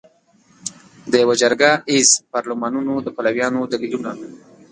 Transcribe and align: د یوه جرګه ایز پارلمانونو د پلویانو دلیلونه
د 1.11 1.13
یوه 1.23 1.35
جرګه 1.41 1.71
ایز 1.91 2.09
پارلمانونو 2.31 2.93
د 3.05 3.07
پلویانو 3.15 3.69
دلیلونه 3.71 4.11